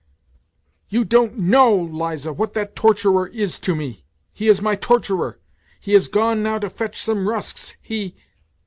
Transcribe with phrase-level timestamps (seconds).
[0.89, 4.03] "You don't know, Liza, what that torturer is to me.
[4.33, 5.37] He is my torturer....
[5.79, 8.15] He has gone now to fetch some rusks; he